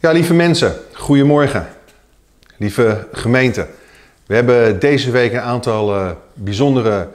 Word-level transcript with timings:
Ja, 0.00 0.12
lieve 0.12 0.34
mensen, 0.34 0.74
goedemorgen. 0.92 1.66
Lieve 2.56 3.06
gemeente. 3.12 3.66
We 4.26 4.34
hebben 4.34 4.80
deze 4.80 5.10
week 5.10 5.32
een 5.32 5.40
aantal 5.40 5.94
uh, 5.94 6.10
bijzondere 6.34 7.08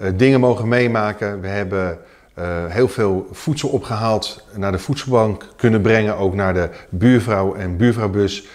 uh, 0.00 0.10
dingen 0.14 0.40
mogen 0.40 0.68
meemaken. 0.68 1.40
We 1.40 1.46
hebben 1.46 1.98
uh, 2.38 2.44
heel 2.68 2.88
veel 2.88 3.28
voedsel 3.32 3.68
opgehaald, 3.68 4.44
naar 4.54 4.72
de 4.72 4.78
voedselbank 4.78 5.46
kunnen 5.56 5.80
brengen, 5.80 6.16
ook 6.16 6.34
naar 6.34 6.54
de 6.54 6.68
buurvrouw 6.88 7.54
en 7.54 7.76
buurvrouwbus. 7.76 8.46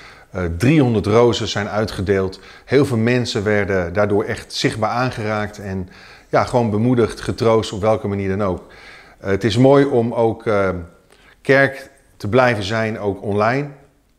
300 0.58 1.06
rozen 1.06 1.48
zijn 1.48 1.70
uitgedeeld. 1.70 2.40
Heel 2.66 2.86
veel 2.86 2.98
mensen 2.98 3.44
werden 3.44 3.94
daardoor 3.94 4.24
echt 4.24 4.54
zichtbaar 4.54 4.90
aangeraakt 4.90 5.60
en 5.60 5.90
ja, 6.30 6.44
gewoon 6.44 6.70
bemoedigd, 6.70 7.22
getroost, 7.22 7.74
op 7.74 7.82
welke 7.82 8.08
manier 8.08 8.38
dan 8.38 8.44
ook. 8.44 8.68
het 9.20 9.44
is 9.44 9.58
mooi 9.58 9.86
om 9.86 10.14
ook 10.14 10.44
kerk 11.42 11.90
te 12.18 12.28
blijven 12.28 12.64
zijn, 12.64 13.00
ook 13.00 13.22
online. 13.22 13.68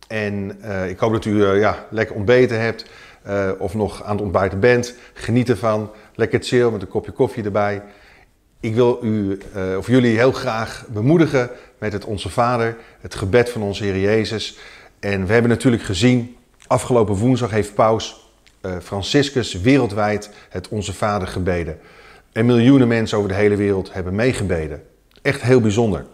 En 0.09 0.59
uh, 0.65 0.89
ik 0.89 0.99
hoop 0.99 1.13
dat 1.13 1.25
u 1.25 1.31
uh, 1.31 1.61
ja, 1.61 1.87
lekker 1.91 2.17
ontbeten 2.17 2.61
hebt 2.61 2.85
uh, 3.29 3.51
of 3.59 3.75
nog 3.75 4.03
aan 4.03 4.17
het 4.17 4.25
ontbijten 4.25 4.61
bent. 4.61 4.95
Geniet 5.13 5.49
ervan. 5.49 5.91
Lekker 6.15 6.43
chill 6.43 6.71
met 6.71 6.83
een 6.83 6.89
kopje 6.89 7.13
koffie 7.13 7.45
erbij. 7.45 7.83
Ik 8.61 8.75
wil 8.75 8.99
u 9.03 9.39
of 9.79 9.87
jullie 9.87 10.17
heel 10.17 10.33
graag 10.33 10.85
bemoedigen 10.89 11.51
met 11.79 11.93
het 11.93 12.05
Onze 12.05 12.31
Vader, 12.31 12.77
het 13.01 13.15
gebed 13.15 13.51
van 13.51 13.63
onze 13.63 13.85
Heer 13.85 13.99
Jezus. 13.99 14.59
En 15.01 15.27
we 15.27 15.33
hebben 15.33 15.51
natuurlijk 15.51 15.83
gezien, 15.83 16.37
afgelopen 16.67 17.15
woensdag 17.15 17.51
heeft 17.51 17.75
Paus 17.75 18.31
Franciscus 18.83 19.61
wereldwijd 19.61 20.31
het 20.49 20.69
Onze 20.69 20.93
Vader 20.93 21.29
gebeden. 21.29 21.79
En 22.33 22.47
miljoenen 22.47 22.89
mensen 22.89 23.19
over 23.19 23.31
de 23.31 23.37
hele 23.37 23.57
wereld 23.57 23.93
hebben 23.93 24.15
meegebeden. 24.15 24.83
Echt 25.23 25.43
heel 25.43 25.61
bijzonder. 25.61 26.05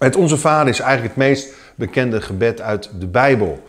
Het 0.00 0.16
Onze 0.16 0.36
Vader 0.36 0.68
is 0.68 0.80
eigenlijk 0.80 1.14
het 1.14 1.24
meest 1.24 1.54
bekende 1.74 2.20
gebed 2.20 2.60
uit 2.60 2.90
de 2.98 3.06
Bijbel. 3.06 3.62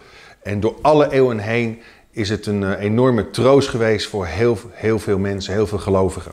En 0.44 0.60
door 0.60 0.76
alle 0.82 1.12
eeuwen 1.12 1.40
heen 1.40 1.82
is 2.12 2.30
het 2.30 2.46
een 2.46 2.64
eh, 2.64 2.84
enorme 2.84 3.30
troost 3.30 3.70
geweest 3.70 4.08
voor 4.08 4.26
heel, 4.26 4.58
heel 4.70 5.00
veel 5.00 5.18
mensen, 5.18 5.54
heel 5.54 5.68
veel 5.68 5.78
gelovigen. 5.78 6.32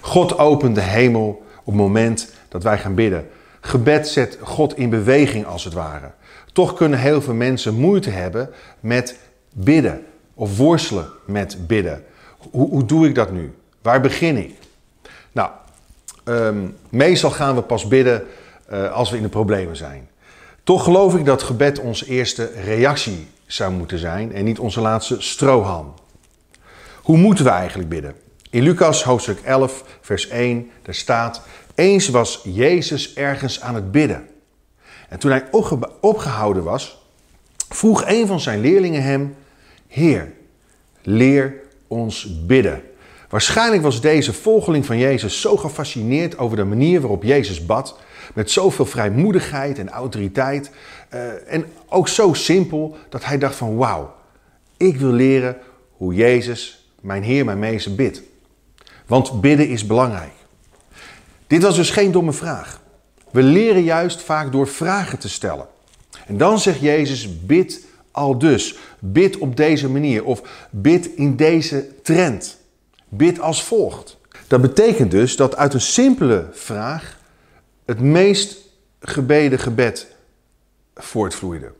God 0.00 0.38
opent 0.38 0.74
de 0.74 0.80
hemel 0.80 1.44
op 1.58 1.66
het 1.66 1.74
moment 1.74 2.32
dat 2.48 2.62
wij 2.62 2.78
gaan 2.78 2.94
bidden. 2.94 3.28
Gebed 3.60 4.08
zet 4.08 4.38
God 4.40 4.76
in 4.76 4.90
beweging 4.90 5.46
als 5.46 5.64
het 5.64 5.72
ware. 5.72 6.10
Toch 6.52 6.74
kunnen 6.74 6.98
heel 6.98 7.22
veel 7.22 7.34
mensen 7.34 7.74
moeite 7.74 8.10
hebben 8.10 8.50
met 8.80 9.18
bidden 9.52 10.04
of 10.34 10.56
worstelen 10.56 11.08
met 11.26 11.66
bidden. 11.66 12.04
Hoe, 12.50 12.68
hoe 12.68 12.84
doe 12.84 13.08
ik 13.08 13.14
dat 13.14 13.32
nu? 13.32 13.54
Waar 13.82 14.00
begin 14.00 14.36
ik? 14.36 14.54
Nou, 15.32 15.50
um, 16.24 16.76
meestal 16.88 17.30
gaan 17.30 17.54
we 17.54 17.62
pas 17.62 17.88
bidden 17.88 18.26
uh, 18.72 18.92
als 18.92 19.10
we 19.10 19.16
in 19.16 19.22
de 19.22 19.28
problemen 19.28 19.76
zijn. 19.76 20.08
Toch 20.62 20.84
geloof 20.84 21.14
ik 21.14 21.24
dat 21.24 21.42
gebed 21.42 21.78
onze 21.78 22.06
eerste 22.06 22.50
reactie 22.64 23.28
zou 23.46 23.72
moeten 23.72 23.98
zijn 23.98 24.32
en 24.32 24.44
niet 24.44 24.58
onze 24.58 24.80
laatste 24.80 25.20
strohalm. 25.20 25.94
Hoe 27.02 27.16
moeten 27.16 27.44
we 27.44 27.50
eigenlijk 27.50 27.88
bidden? 27.88 28.14
In 28.50 28.62
Lucas 28.62 29.04
hoofdstuk 29.04 29.40
11, 29.40 29.84
vers 30.00 30.28
1, 30.28 30.70
daar 30.82 30.94
staat: 30.94 31.42
Eens 31.74 32.08
was 32.08 32.40
Jezus 32.44 33.14
ergens 33.14 33.60
aan 33.60 33.74
het 33.74 33.92
bidden. 33.92 34.28
En 35.08 35.18
toen 35.18 35.30
hij 35.30 35.44
opgehouden 36.00 36.62
was, 36.62 37.02
vroeg 37.68 38.04
een 38.06 38.26
van 38.26 38.40
zijn 38.40 38.60
leerlingen 38.60 39.02
hem: 39.02 39.36
Heer, 39.88 40.32
leer 41.02 41.54
ons 41.86 42.44
bidden. 42.46 42.82
Waarschijnlijk 43.28 43.82
was 43.82 44.00
deze 44.00 44.32
volgeling 44.32 44.86
van 44.86 44.98
Jezus 44.98 45.40
zo 45.40 45.56
gefascineerd 45.56 46.38
over 46.38 46.56
de 46.56 46.64
manier 46.64 47.00
waarop 47.00 47.22
Jezus 47.22 47.66
bad 47.66 47.98
met 48.34 48.50
zoveel 48.50 48.86
vrijmoedigheid 48.86 49.78
en 49.78 49.88
autoriteit. 49.88 50.70
Uh, 51.14 51.52
en 51.52 51.64
ook 51.88 52.08
zo 52.08 52.32
simpel 52.32 52.96
dat 53.08 53.24
hij 53.24 53.38
dacht 53.38 53.56
van 53.56 53.76
wauw, 53.76 54.14
ik 54.76 54.96
wil 54.96 55.12
leren 55.12 55.56
hoe 55.96 56.14
Jezus, 56.14 56.88
mijn 57.00 57.22
Heer, 57.22 57.44
mijn 57.44 57.58
Meester, 57.58 57.94
bidt. 57.94 58.22
Want 59.06 59.40
bidden 59.40 59.68
is 59.68 59.86
belangrijk. 59.86 60.32
Dit 61.46 61.62
was 61.62 61.76
dus 61.76 61.90
geen 61.90 62.12
domme 62.12 62.32
vraag. 62.32 62.80
We 63.30 63.42
leren 63.42 63.82
juist 63.82 64.22
vaak 64.22 64.52
door 64.52 64.68
vragen 64.68 65.18
te 65.18 65.28
stellen. 65.28 65.66
En 66.26 66.36
dan 66.36 66.58
zegt 66.58 66.80
Jezus, 66.80 67.44
bid 67.44 67.86
al 68.10 68.38
dus. 68.38 68.76
Bid 68.98 69.38
op 69.38 69.56
deze 69.56 69.88
manier 69.88 70.24
of 70.24 70.42
bid 70.70 71.06
in 71.06 71.36
deze 71.36 71.86
trend. 72.02 72.58
Bid 73.16 73.40
als 73.40 73.64
volgt. 73.64 74.16
Dat 74.46 74.60
betekent 74.60 75.10
dus 75.10 75.36
dat 75.36 75.56
uit 75.56 75.74
een 75.74 75.80
simpele 75.80 76.46
vraag 76.52 77.18
het 77.84 78.00
meest 78.00 78.56
gebeden 79.00 79.58
gebed 79.58 80.06
voortvloeide. 80.94 81.72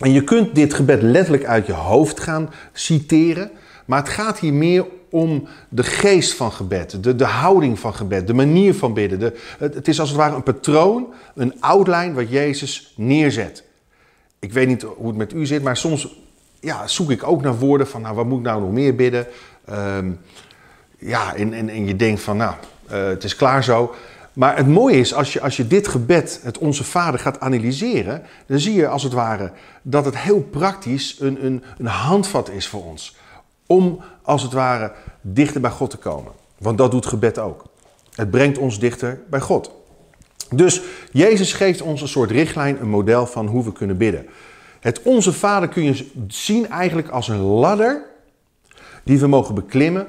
En 0.00 0.12
je 0.12 0.24
kunt 0.24 0.54
dit 0.54 0.74
gebed 0.74 1.02
letterlijk 1.02 1.44
uit 1.44 1.66
je 1.66 1.72
hoofd 1.72 2.20
gaan 2.20 2.50
citeren, 2.72 3.50
maar 3.84 3.98
het 3.98 4.08
gaat 4.08 4.38
hier 4.38 4.52
meer 4.52 4.86
om 5.10 5.48
de 5.68 5.82
geest 5.82 6.34
van 6.34 6.52
gebed, 6.52 7.02
de, 7.04 7.16
de 7.16 7.24
houding 7.24 7.78
van 7.78 7.94
gebed, 7.94 8.26
de 8.26 8.34
manier 8.34 8.74
van 8.74 8.94
bidden. 8.94 9.18
De, 9.18 9.36
het, 9.58 9.74
het, 9.74 9.88
is 9.88 10.00
als 10.00 10.08
het 10.08 10.18
ware 10.18 10.34
een 10.34 10.42
patroon, 10.42 11.06
een 11.34 11.60
outline 11.60 12.12
wat 12.12 12.30
Jezus 12.30 12.92
neerzet. 12.96 13.64
Ik 14.38 14.52
weet 14.52 14.68
niet 14.68 14.82
hoe 14.82 15.06
het 15.06 15.16
met 15.16 15.32
u 15.32 15.46
zit, 15.46 15.62
maar 15.62 15.76
soms 15.76 16.16
ja, 16.60 16.86
zoek 16.86 17.10
ik 17.10 17.22
ook 17.22 17.42
naar 17.42 17.58
woorden 17.58 17.88
van, 17.88 18.02
nou, 18.02 18.14
wat 18.14 18.26
moet 18.26 18.38
ik 18.38 18.44
nou 18.44 18.60
nog 18.60 18.70
meer 18.70 18.94
bidden? 18.94 19.26
Um, 19.72 20.20
ja, 20.98 21.34
en, 21.34 21.52
en, 21.52 21.68
en 21.68 21.86
je 21.86 21.96
denkt 21.96 22.20
van, 22.20 22.36
nou, 22.36 22.54
uh, 22.90 23.06
het 23.06 23.24
is 23.24 23.36
klaar 23.36 23.64
zo. 23.64 23.94
Maar 24.32 24.56
het 24.56 24.66
mooie 24.66 24.96
is, 24.96 25.14
als 25.14 25.32
je, 25.32 25.40
als 25.40 25.56
je 25.56 25.66
dit 25.66 25.88
gebed, 25.88 26.40
het 26.42 26.58
Onze 26.58 26.84
Vader, 26.84 27.20
gaat 27.20 27.40
analyseren, 27.40 28.22
dan 28.46 28.58
zie 28.58 28.74
je 28.74 28.88
als 28.88 29.02
het 29.02 29.12
ware 29.12 29.52
dat 29.82 30.04
het 30.04 30.18
heel 30.18 30.40
praktisch 30.40 31.16
een, 31.20 31.44
een, 31.44 31.62
een 31.78 31.86
handvat 31.86 32.50
is 32.50 32.68
voor 32.68 32.84
ons. 32.84 33.16
Om 33.66 34.00
als 34.22 34.42
het 34.42 34.52
ware 34.52 34.92
dichter 35.20 35.60
bij 35.60 35.70
God 35.70 35.90
te 35.90 35.96
komen. 35.96 36.32
Want 36.58 36.78
dat 36.78 36.90
doet 36.90 37.06
gebed 37.06 37.38
ook. 37.38 37.64
Het 38.14 38.30
brengt 38.30 38.58
ons 38.58 38.78
dichter 38.78 39.20
bij 39.30 39.40
God. 39.40 39.70
Dus 40.50 40.80
Jezus 41.12 41.52
geeft 41.52 41.82
ons 41.82 42.00
een 42.00 42.08
soort 42.08 42.30
richtlijn, 42.30 42.80
een 42.80 42.88
model 42.88 43.26
van 43.26 43.46
hoe 43.46 43.64
we 43.64 43.72
kunnen 43.72 43.96
bidden. 43.96 44.26
Het 44.80 45.02
Onze 45.02 45.32
Vader 45.32 45.68
kun 45.68 45.82
je 45.82 46.10
zien 46.28 46.68
eigenlijk 46.70 47.08
als 47.08 47.28
een 47.28 47.40
ladder 47.40 48.06
die 49.08 49.18
we 49.18 49.26
mogen 49.26 49.54
beklimmen 49.54 50.06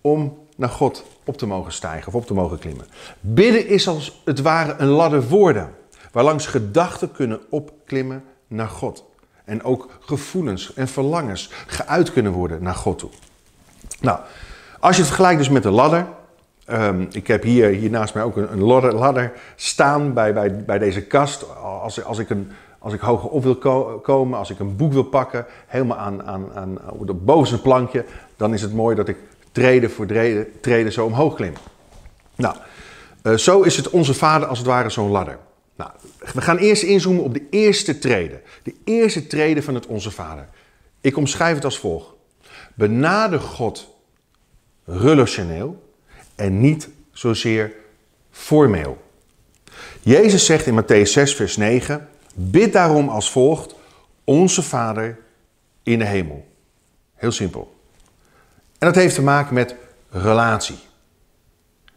om 0.00 0.38
naar 0.56 0.68
God 0.68 1.04
op 1.24 1.36
te 1.36 1.46
mogen 1.46 1.72
stijgen 1.72 2.08
of 2.08 2.14
op 2.14 2.26
te 2.26 2.34
mogen 2.34 2.58
klimmen. 2.58 2.86
Bidden 3.20 3.66
is 3.66 3.88
als 3.88 4.22
het 4.24 4.40
ware 4.40 4.74
een 4.78 4.88
ladder 4.88 5.28
woorden, 5.28 5.74
waarlangs 6.12 6.46
gedachten 6.46 7.12
kunnen 7.12 7.40
opklimmen 7.50 8.24
naar 8.46 8.68
God. 8.68 9.04
En 9.44 9.64
ook 9.64 9.88
gevoelens 10.00 10.74
en 10.74 10.88
verlangens 10.88 11.50
geuit 11.66 12.12
kunnen 12.12 12.32
worden 12.32 12.62
naar 12.62 12.74
God 12.74 12.98
toe. 12.98 13.10
Nou, 14.00 14.18
als 14.80 14.94
je 14.94 15.02
het 15.02 15.10
vergelijkt 15.10 15.38
dus 15.38 15.48
met 15.48 15.64
een 15.64 15.72
ladder. 15.72 16.06
Um, 16.70 17.08
ik 17.10 17.26
heb 17.26 17.42
hier, 17.42 17.68
hier 17.68 17.90
naast 17.90 18.14
mij 18.14 18.22
ook 18.22 18.36
een, 18.36 18.52
een 18.52 18.62
ladder, 18.62 18.94
ladder, 18.94 19.32
staan 19.56 20.12
bij, 20.12 20.32
bij, 20.32 20.64
bij 20.64 20.78
deze 20.78 21.02
kast. 21.02 21.56
Als, 21.56 22.04
als, 22.04 22.18
ik 22.18 22.30
een, 22.30 22.52
als 22.84 22.92
ik 22.92 23.00
hoger 23.00 23.28
op 23.28 23.42
wil 23.42 23.56
ko 23.56 24.00
komen, 24.02 24.38
als 24.38 24.50
ik 24.50 24.58
een 24.58 24.76
boek 24.76 24.92
wil 24.92 25.02
pakken, 25.02 25.46
helemaal 25.66 25.96
aan, 25.96 26.22
aan, 26.22 26.52
aan, 26.54 26.78
het 27.06 27.24
bovenste 27.24 27.60
plankje, 27.60 28.04
dan 28.36 28.54
is 28.54 28.62
het 28.62 28.72
mooi 28.72 28.96
dat 28.96 29.08
ik 29.08 29.16
treden 29.52 29.90
voor 29.90 30.06
treden, 30.06 30.60
treden 30.60 30.92
zo 30.92 31.04
omhoog 31.04 31.34
klimmen. 31.34 31.60
Nou, 32.34 32.56
uh, 33.22 33.36
zo 33.36 33.62
is 33.62 33.76
het 33.76 33.90
onze 33.90 34.14
vader 34.14 34.48
als 34.48 34.58
het 34.58 34.66
ware 34.66 34.90
zo'n 34.90 35.10
ladder. 35.10 35.38
Nou, 35.76 35.90
we 36.34 36.40
gaan 36.40 36.56
eerst 36.56 36.82
inzoomen 36.82 37.22
op 37.22 37.34
de 37.34 37.46
eerste 37.50 37.98
treden. 37.98 38.40
De 38.62 38.74
eerste 38.84 39.26
treden 39.26 39.62
van 39.62 39.74
het 39.74 39.86
onze 39.86 40.10
vader. 40.10 40.48
Ik 41.00 41.16
omschrijf 41.16 41.54
het 41.54 41.64
als 41.64 41.78
volgt. 41.78 42.08
Benader 42.74 43.40
God 43.40 43.88
relationeel 44.84 45.92
en 46.34 46.60
niet 46.60 46.88
zozeer 47.12 47.72
formeel. 48.30 49.02
Jezus 50.02 50.44
zegt 50.44 50.66
in 50.66 50.82
Matthäus 50.82 51.10
6, 51.10 51.34
vers 51.34 51.56
9: 51.56 52.08
Bid 52.34 52.72
daarom 52.72 53.08
als 53.08 53.30
volgt: 53.30 53.74
Onze 54.24 54.62
Vader 54.62 55.18
in 55.82 55.98
de 55.98 56.04
hemel. 56.04 56.46
Heel 57.14 57.32
simpel. 57.32 57.74
En 58.78 58.86
dat 58.86 58.94
heeft 58.94 59.14
te 59.14 59.22
maken 59.22 59.54
met 59.54 59.74
relatie. 60.10 60.76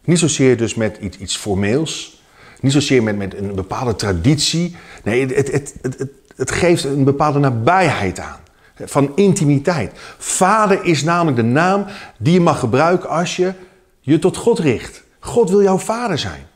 Niet 0.04 0.20
zozeer 0.20 0.58
dus 0.58 0.76
met 0.76 0.98
iets, 0.98 1.18
iets 1.18 1.38
formeels. 1.38 2.22
Niet 2.62 2.72
zozeer 2.72 3.04
met, 3.04 3.18
met 3.18 3.38
een 3.38 3.56
bepaalde 3.56 3.96
traditie. 3.96 4.76
Nee, 5.04 5.22
het, 5.22 5.52
het, 5.52 5.74
het, 5.82 6.00
het, 6.00 6.10
het 6.36 6.52
geeft 6.52 6.84
een 6.84 7.04
bepaalde 7.04 7.40
nabijheid 7.40 8.20
aan. 8.20 8.40
Van 8.76 9.12
intimiteit. 9.16 9.92
Vader 10.18 10.84
is 10.84 11.04
namelijk 11.04 11.38
de 11.38 11.44
naam 11.44 11.86
die 12.18 12.34
je 12.34 12.40
mag 12.40 12.60
gebruiken 12.60 13.10
als 13.10 13.36
je 13.36 13.54
je 14.00 14.20
tot 14.20 14.38
God 14.38 14.60
richt. 14.60 15.04
God 15.20 15.50
wil 15.50 15.62
jouw 15.62 15.78
vader 15.78 16.18
zijn. 16.18 16.48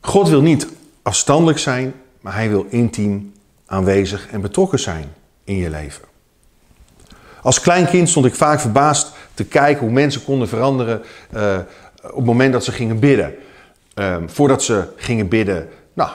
God 0.00 0.28
wil 0.28 0.42
niet 0.42 0.68
afstandelijk 1.02 1.58
zijn, 1.58 1.94
maar 2.26 2.34
hij 2.34 2.48
wil 2.48 2.66
intiem 2.68 3.32
aanwezig 3.66 4.28
en 4.30 4.40
betrokken 4.40 4.78
zijn 4.78 5.12
in 5.44 5.56
je 5.56 5.70
leven. 5.70 6.04
Als 7.42 7.60
klein 7.60 7.86
kind 7.86 8.08
stond 8.08 8.26
ik 8.26 8.34
vaak 8.34 8.60
verbaasd 8.60 9.12
te 9.34 9.44
kijken 9.44 9.84
hoe 9.84 9.92
mensen 9.92 10.24
konden 10.24 10.48
veranderen 10.48 11.02
uh, 11.34 11.58
op 12.02 12.16
het 12.16 12.24
moment 12.24 12.52
dat 12.52 12.64
ze 12.64 12.72
gingen 12.72 12.98
bidden. 12.98 13.34
Uh, 13.94 14.16
voordat 14.26 14.62
ze 14.62 14.88
gingen 14.96 15.28
bidden, 15.28 15.68
nou, 15.92 16.10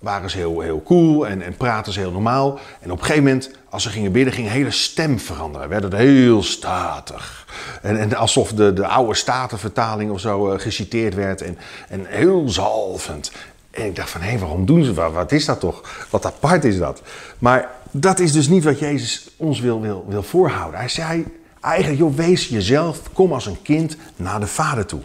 waren 0.00 0.30
ze 0.30 0.36
heel, 0.36 0.60
heel 0.60 0.82
cool 0.82 1.26
en, 1.26 1.42
en 1.42 1.56
praten 1.56 1.92
ze 1.92 2.00
heel 2.00 2.12
normaal. 2.12 2.58
En 2.80 2.90
op 2.90 2.98
een 2.98 3.04
gegeven 3.04 3.24
moment, 3.24 3.50
als 3.68 3.82
ze 3.82 3.90
gingen 3.90 4.12
bidden, 4.12 4.34
ging 4.34 4.48
hele 4.48 4.70
stem 4.70 5.18
veranderen. 5.18 5.68
Werd 5.68 5.82
het 5.82 5.92
heel 5.92 6.42
statig. 6.42 7.46
En, 7.82 7.98
en 7.98 8.14
alsof 8.14 8.52
de, 8.52 8.72
de 8.72 8.86
oude 8.86 9.14
statenvertaling 9.14 10.10
of 10.10 10.20
zo 10.20 10.52
uh, 10.52 10.60
geciteerd 10.60 11.14
werd. 11.14 11.42
En, 11.42 11.58
en 11.88 12.06
heel 12.06 12.48
zalvend. 12.48 13.32
En 13.74 13.84
ik 13.84 13.96
dacht 13.96 14.10
van, 14.10 14.20
hé, 14.20 14.38
waarom 14.38 14.66
doen 14.66 14.84
ze? 14.84 14.94
Wat 14.94 15.32
is 15.32 15.44
dat 15.44 15.60
toch? 15.60 16.06
Wat 16.10 16.26
apart 16.26 16.64
is 16.64 16.78
dat? 16.78 17.02
Maar 17.38 17.70
dat 17.90 18.18
is 18.18 18.32
dus 18.32 18.48
niet 18.48 18.64
wat 18.64 18.78
Jezus 18.78 19.28
ons 19.36 19.60
wil, 19.60 19.80
wil, 19.80 20.04
wil 20.08 20.22
voorhouden. 20.22 20.78
Hij 20.78 20.88
zei 20.88 21.24
eigenlijk, 21.60 21.98
joh, 21.98 22.14
wees 22.14 22.48
jezelf. 22.48 23.00
Kom 23.12 23.32
als 23.32 23.46
een 23.46 23.62
kind 23.62 23.96
naar 24.16 24.40
de 24.40 24.46
Vader 24.46 24.86
toe. 24.86 25.00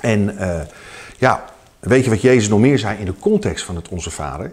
En 0.00 0.34
uh, 0.34 0.60
ja, 1.18 1.44
weet 1.78 2.04
je 2.04 2.10
wat 2.10 2.20
Jezus 2.20 2.48
nog 2.48 2.60
meer 2.60 2.78
zei 2.78 2.98
in 2.98 3.04
de 3.04 3.14
context 3.20 3.64
van 3.64 3.76
het 3.76 3.88
Onze 3.88 4.10
Vader? 4.10 4.52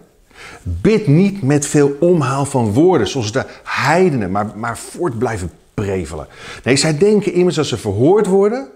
Bid 0.61 1.07
niet 1.07 1.41
met 1.41 1.65
veel 1.65 1.97
omhaal 1.99 2.45
van 2.45 2.73
woorden, 2.73 3.07
zoals 3.07 3.31
de 3.31 3.45
heidenen, 3.63 4.31
maar, 4.31 4.51
maar 4.55 4.77
voort 4.77 5.17
blijven 5.17 5.51
prevelen. 5.73 6.27
Nee, 6.63 6.75
zij 6.75 6.97
denken 6.97 7.33
immers 7.33 7.55
dat 7.55 7.65
ze 7.65 7.77
verhoord 7.77 8.27
worden, 8.27 8.67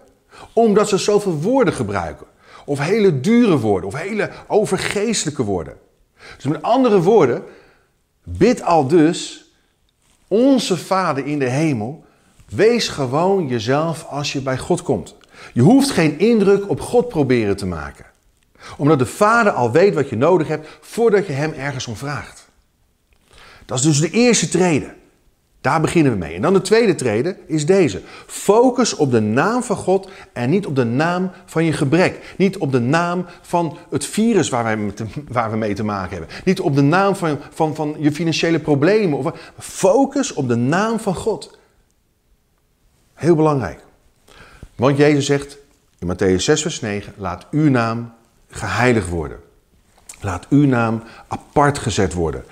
omdat 0.53 0.89
ze 0.89 0.97
zoveel 0.97 1.33
woorden 1.33 1.73
gebruiken. 1.73 2.25
Of 2.69 2.79
hele 2.79 3.19
dure 3.19 3.57
woorden, 3.57 3.89
of 3.89 3.95
hele 3.95 4.29
overgeestelijke 4.47 5.43
woorden. 5.43 5.77
Dus 6.35 6.45
met 6.45 6.61
andere 6.61 7.01
woorden, 7.01 7.43
bid 8.23 8.61
al 8.61 8.87
dus, 8.87 9.49
onze 10.27 10.77
Vader 10.77 11.25
in 11.25 11.39
de 11.39 11.49
hemel, 11.49 12.05
wees 12.49 12.87
gewoon 12.87 13.47
jezelf 13.47 14.05
als 14.05 14.33
je 14.33 14.41
bij 14.41 14.57
God 14.57 14.81
komt. 14.81 15.15
Je 15.53 15.61
hoeft 15.61 15.89
geen 15.89 16.19
indruk 16.19 16.69
op 16.69 16.81
God 16.81 17.07
proberen 17.07 17.57
te 17.57 17.65
maken. 17.65 18.05
Omdat 18.77 18.99
de 18.99 19.05
Vader 19.05 19.51
al 19.51 19.71
weet 19.71 19.93
wat 19.93 20.09
je 20.09 20.17
nodig 20.17 20.47
hebt 20.47 20.67
voordat 20.81 21.27
je 21.27 21.33
Hem 21.33 21.53
ergens 21.53 21.87
om 21.87 21.95
vraagt. 21.95 22.47
Dat 23.65 23.77
is 23.77 23.83
dus 23.83 23.99
de 23.99 24.09
eerste 24.09 24.49
trede. 24.49 24.95
Daar 25.61 25.81
beginnen 25.81 26.11
we 26.11 26.17
mee. 26.17 26.35
En 26.35 26.41
dan 26.41 26.53
de 26.53 26.61
tweede 26.61 26.95
trede 26.95 27.37
is 27.45 27.65
deze. 27.65 28.01
Focus 28.25 28.95
op 28.95 29.11
de 29.11 29.19
naam 29.19 29.63
van 29.63 29.75
God 29.75 30.09
en 30.33 30.49
niet 30.49 30.65
op 30.65 30.75
de 30.75 30.83
naam 30.83 31.31
van 31.45 31.65
je 31.65 31.73
gebrek. 31.73 32.33
Niet 32.37 32.57
op 32.57 32.71
de 32.71 32.79
naam 32.79 33.25
van 33.41 33.77
het 33.89 34.05
virus 34.05 34.49
waar, 34.49 34.63
wij 34.63 34.93
waar 35.27 35.51
we 35.51 35.57
mee 35.57 35.73
te 35.73 35.83
maken 35.83 36.17
hebben. 36.17 36.35
Niet 36.45 36.59
op 36.59 36.75
de 36.75 36.81
naam 36.81 37.15
van, 37.15 37.39
van, 37.49 37.75
van 37.75 37.95
je 37.99 38.11
financiële 38.11 38.59
problemen. 38.59 39.33
Focus 39.57 40.33
op 40.33 40.47
de 40.47 40.55
naam 40.55 40.99
van 40.99 41.15
God. 41.15 41.57
Heel 43.13 43.35
belangrijk. 43.35 43.79
Want 44.75 44.97
Jezus 44.97 45.25
zegt 45.25 45.57
in 45.99 46.13
Matthäus 46.13 46.43
6, 46.43 46.61
vers 46.61 46.81
9: 46.81 47.13
Laat 47.17 47.47
uw 47.51 47.69
naam 47.69 48.13
geheiligd 48.49 49.09
worden. 49.09 49.39
Laat 50.21 50.45
uw 50.49 50.65
naam 50.65 51.03
apart 51.27 51.77
gezet 51.77 52.13
worden. 52.13 52.43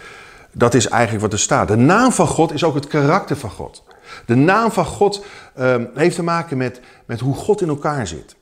Dat 0.58 0.74
is 0.74 0.88
eigenlijk 0.88 1.22
wat 1.22 1.34
er 1.34 1.40
staat. 1.40 1.68
De 1.68 1.76
naam 1.76 2.12
van 2.12 2.28
God 2.28 2.54
is 2.54 2.64
ook 2.64 2.76
het 2.76 2.88
karakter 2.88 3.38
van 3.38 3.50
God. 3.50 3.84
De 4.26 4.36
naam 4.36 4.72
van 4.72 4.86
God 4.86 5.26
uh, 5.60 5.76
heeft 5.94 6.16
te 6.16 6.24
maken 6.24 6.58
met, 6.58 6.82
met 7.06 7.20
hoe 7.20 7.36
God 7.36 7.62
in 7.62 7.68
elkaar 7.68 8.08
zit. 8.08 8.36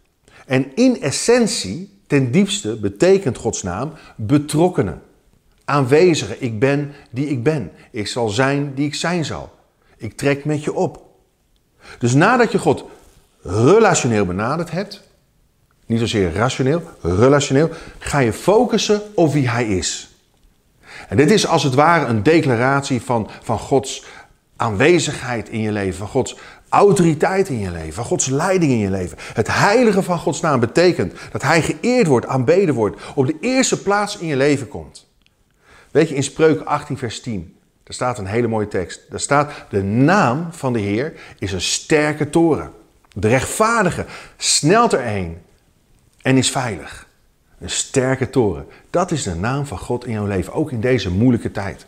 En 0.45 0.75
in 0.75 1.01
essentie, 1.01 1.99
ten 2.07 2.31
diepste, 2.31 2.75
betekent 2.75 3.37
Gods 3.37 3.63
naam 3.63 3.91
betrokkenen. 4.15 5.01
Aanwezige, 5.65 6.39
ik 6.39 6.59
ben 6.59 6.93
die 7.11 7.27
ik 7.27 7.43
ben. 7.43 7.71
Ik 7.91 8.07
zal 8.07 8.29
zijn 8.29 8.73
die 8.73 8.85
ik 8.85 8.95
zijn 8.95 9.25
zal. 9.25 9.51
Ik 9.97 10.17
trek 10.17 10.45
met 10.45 10.63
je 10.63 10.73
op. 10.73 11.03
Dus 11.99 12.13
nadat 12.13 12.51
je 12.51 12.57
God 12.57 12.85
relationeel 13.41 14.25
benaderd 14.25 14.71
hebt, 14.71 15.03
niet 15.85 15.99
zozeer 15.99 16.33
rationeel, 16.33 16.81
relationeel, 17.01 17.69
ga 17.99 18.19
je 18.19 18.33
focussen 18.33 19.01
op 19.15 19.33
wie 19.33 19.49
Hij 19.49 19.67
is. 19.67 20.14
En 21.09 21.17
dit 21.17 21.31
is 21.31 21.47
als 21.47 21.63
het 21.63 21.73
ware 21.73 22.05
een 22.05 22.23
declaratie 22.23 23.01
van, 23.01 23.29
van 23.41 23.59
Gods 23.59 24.05
aanwezigheid 24.55 25.49
in 25.49 25.61
je 25.61 25.71
leven, 25.71 25.97
van 25.97 26.07
Gods 26.07 26.37
autoriteit 26.69 27.49
in 27.49 27.59
je 27.59 27.71
leven, 27.71 27.93
van 27.93 28.05
Gods 28.05 28.27
leiding 28.27 28.71
in 28.71 28.77
je 28.77 28.89
leven. 28.89 29.17
Het 29.33 29.47
heilige 29.47 30.03
van 30.03 30.19
Gods 30.19 30.41
naam 30.41 30.59
betekent 30.59 31.13
dat 31.31 31.41
Hij 31.41 31.61
geëerd 31.61 32.07
wordt, 32.07 32.27
aanbeden 32.27 32.75
wordt, 32.75 33.01
op 33.15 33.25
de 33.25 33.37
eerste 33.41 33.81
plaats 33.81 34.17
in 34.17 34.27
je 34.27 34.35
leven 34.35 34.67
komt. 34.67 35.07
Weet 35.91 36.09
je, 36.09 36.15
in 36.15 36.23
Spreuken 36.23 36.65
18, 36.65 36.97
vers 36.97 37.21
10, 37.21 37.57
daar 37.83 37.93
staat 37.93 38.17
een 38.17 38.25
hele 38.25 38.47
mooie 38.47 38.67
tekst. 38.67 39.01
Daar 39.09 39.19
staat, 39.19 39.51
de 39.69 39.83
naam 39.83 40.47
van 40.51 40.73
de 40.73 40.79
Heer 40.79 41.13
is 41.39 41.51
een 41.51 41.61
sterke 41.61 42.29
toren. 42.29 42.71
De 43.13 43.27
rechtvaardige 43.27 44.05
snelt 44.37 44.93
erheen 44.93 45.41
en 46.21 46.37
is 46.37 46.51
veilig. 46.51 47.04
Sterke 47.69 48.29
toren. 48.29 48.67
Dat 48.89 49.11
is 49.11 49.23
de 49.23 49.35
naam 49.35 49.65
van 49.65 49.77
God 49.79 50.05
in 50.05 50.11
jouw 50.11 50.25
leven, 50.25 50.53
ook 50.53 50.71
in 50.71 50.81
deze 50.81 51.11
moeilijke 51.11 51.51
tijd. 51.51 51.85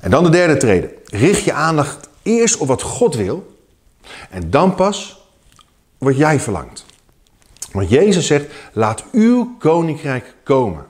En 0.00 0.10
dan 0.10 0.24
de 0.24 0.30
derde 0.30 0.56
trede. 0.56 0.94
Richt 1.04 1.44
je 1.44 1.52
aandacht 1.52 2.08
eerst 2.22 2.56
op 2.56 2.68
wat 2.68 2.82
God 2.82 3.14
wil 3.14 3.56
en 4.30 4.50
dan 4.50 4.74
pas 4.74 5.22
wat 5.98 6.16
jij 6.16 6.40
verlangt. 6.40 6.84
Want 7.72 7.88
Jezus 7.88 8.26
zegt, 8.26 8.46
laat 8.72 9.04
uw 9.12 9.56
koninkrijk 9.58 10.34
komen 10.42 10.86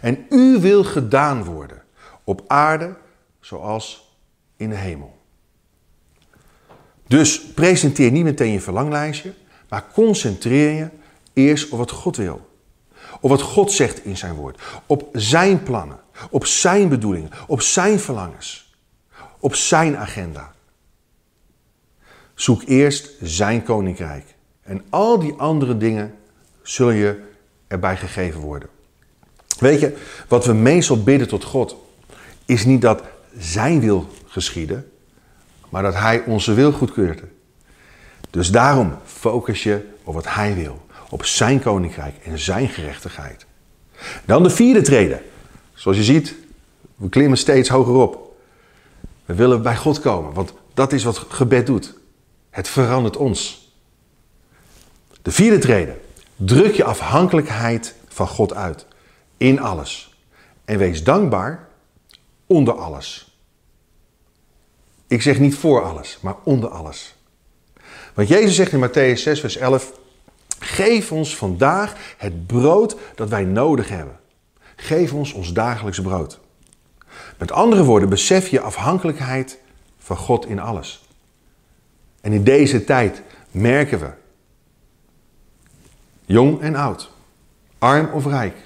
en 0.00 0.26
uw 0.28 0.60
wil 0.60 0.84
gedaan 0.84 1.44
worden 1.44 1.82
op 2.24 2.42
aarde 2.46 2.96
zoals 3.40 4.16
in 4.56 4.70
de 4.70 4.76
hemel. 4.76 5.16
Dus 7.06 7.40
presenteer 7.40 8.10
niet 8.10 8.24
meteen 8.24 8.52
je 8.52 8.60
verlanglijstje, 8.60 9.34
maar 9.68 9.84
concentreer 9.92 10.70
je 10.70 10.88
eerst 11.32 11.70
op 11.70 11.78
wat 11.78 11.90
God 11.90 12.16
wil. 12.16 12.47
Op 13.20 13.30
wat 13.30 13.42
God 13.42 13.72
zegt 13.72 14.04
in 14.04 14.16
zijn 14.16 14.34
woord. 14.34 14.60
Op 14.86 15.08
zijn 15.12 15.62
plannen. 15.62 15.98
Op 16.30 16.46
zijn 16.46 16.88
bedoelingen. 16.88 17.30
Op 17.46 17.60
zijn 17.60 18.00
verlangens. 18.00 18.74
Op 19.38 19.54
zijn 19.54 19.96
agenda. 19.96 20.52
Zoek 22.34 22.62
eerst 22.62 23.10
zijn 23.22 23.62
koninkrijk. 23.62 24.24
En 24.62 24.84
al 24.90 25.18
die 25.18 25.34
andere 25.36 25.76
dingen 25.76 26.14
zullen 26.62 26.94
je 26.94 27.20
erbij 27.66 27.96
gegeven 27.96 28.40
worden. 28.40 28.68
Weet 29.58 29.80
je, 29.80 29.96
wat 30.28 30.44
we 30.44 30.52
meestal 30.52 31.02
bidden 31.02 31.28
tot 31.28 31.44
God, 31.44 31.76
is 32.44 32.64
niet 32.64 32.82
dat 32.82 33.02
zijn 33.38 33.80
wil 33.80 34.08
geschieden, 34.26 34.90
maar 35.68 35.82
dat 35.82 35.94
Hij 35.94 36.22
onze 36.24 36.54
wil 36.54 36.72
goedkeurt. 36.72 37.22
Dus 38.30 38.50
daarom 38.50 38.96
focus 39.04 39.62
je 39.62 39.88
op 40.02 40.14
wat 40.14 40.34
Hij 40.34 40.54
wil, 40.54 40.86
op 41.10 41.24
Zijn 41.24 41.60
koninkrijk 41.60 42.14
en 42.24 42.38
Zijn 42.38 42.68
gerechtigheid. 42.68 43.46
Dan 44.24 44.42
de 44.42 44.50
vierde 44.50 44.80
trede. 44.80 45.22
Zoals 45.74 45.96
je 45.96 46.04
ziet, 46.04 46.34
we 46.96 47.08
klimmen 47.08 47.38
steeds 47.38 47.68
hoger 47.68 47.94
op. 47.94 48.36
We 49.24 49.34
willen 49.34 49.62
bij 49.62 49.76
God 49.76 50.00
komen, 50.00 50.32
want 50.32 50.52
dat 50.74 50.92
is 50.92 51.04
wat 51.04 51.18
gebed 51.18 51.66
doet. 51.66 51.94
Het 52.50 52.68
verandert 52.68 53.16
ons. 53.16 53.72
De 55.22 55.30
vierde 55.30 55.58
trede. 55.58 55.96
Druk 56.36 56.74
je 56.74 56.84
afhankelijkheid 56.84 57.94
van 58.08 58.28
God 58.28 58.54
uit. 58.54 58.86
In 59.36 59.60
alles. 59.60 60.16
En 60.64 60.78
wees 60.78 61.04
dankbaar 61.04 61.68
onder 62.46 62.74
alles. 62.74 63.36
Ik 65.06 65.22
zeg 65.22 65.38
niet 65.38 65.54
voor 65.54 65.82
alles, 65.82 66.18
maar 66.20 66.36
onder 66.42 66.68
alles. 66.68 67.14
Want 68.14 68.28
Jezus 68.28 68.54
zegt 68.54 68.72
in 68.72 68.88
Matthäus 68.88 69.22
6, 69.22 69.40
vers 69.40 69.56
11: 69.56 69.92
Geef 70.78 71.12
ons 71.12 71.36
vandaag 71.36 71.94
het 72.16 72.46
brood 72.46 72.96
dat 73.14 73.28
wij 73.28 73.44
nodig 73.44 73.88
hebben. 73.88 74.18
Geef 74.76 75.12
ons 75.12 75.32
ons 75.32 75.52
dagelijks 75.52 76.00
brood. 76.00 76.40
Met 77.38 77.52
andere 77.52 77.84
woorden, 77.84 78.08
besef 78.08 78.48
je 78.48 78.60
afhankelijkheid 78.60 79.58
van 79.98 80.16
God 80.16 80.46
in 80.46 80.58
alles. 80.58 81.08
En 82.20 82.32
in 82.32 82.44
deze 82.44 82.84
tijd 82.84 83.22
merken 83.50 83.98
we, 83.98 84.10
jong 86.24 86.60
en 86.60 86.74
oud, 86.74 87.10
arm 87.78 88.12
of 88.12 88.26
rijk, 88.26 88.56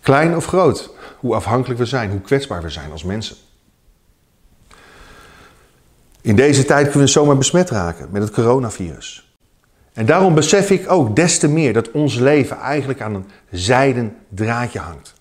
klein 0.00 0.36
of 0.36 0.46
groot, 0.46 0.90
hoe 1.18 1.34
afhankelijk 1.34 1.78
we 1.78 1.86
zijn, 1.86 2.10
hoe 2.10 2.20
kwetsbaar 2.20 2.62
we 2.62 2.70
zijn 2.70 2.90
als 2.90 3.04
mensen. 3.04 3.36
In 6.20 6.36
deze 6.36 6.64
tijd 6.64 6.84
kunnen 6.84 7.00
we 7.00 7.06
zomaar 7.06 7.36
besmet 7.36 7.70
raken 7.70 8.08
met 8.10 8.22
het 8.22 8.30
coronavirus. 8.30 9.25
En 9.96 10.06
daarom 10.06 10.34
besef 10.34 10.70
ik 10.70 10.90
ook 10.90 11.16
des 11.16 11.38
te 11.38 11.48
meer 11.48 11.72
dat 11.72 11.90
ons 11.90 12.14
leven 12.14 12.58
eigenlijk 12.58 13.00
aan 13.00 13.14
een 13.14 13.26
zijden 13.50 14.16
draadje 14.28 14.78
hangt. 14.78 15.14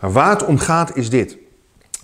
Maar 0.00 0.12
waar 0.12 0.30
het 0.30 0.44
om 0.44 0.58
gaat 0.58 0.96
is 0.96 1.10
dit. 1.10 1.36